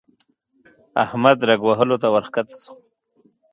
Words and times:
احمد 1.03 1.37
رګ 1.47 1.61
وهلو 1.67 1.95
ته 2.01 2.07
ورکښته 2.15 2.57
شو. 2.63 2.73